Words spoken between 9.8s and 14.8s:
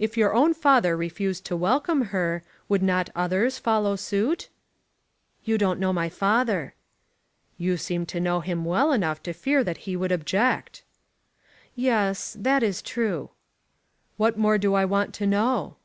he would object." "Yes; that is true." "What more do